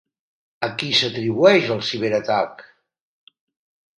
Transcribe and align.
A 0.67 0.69
qui 0.83 0.87
s'atribueix 0.99 1.69
el 1.77 1.83
ciberatac? 1.89 2.65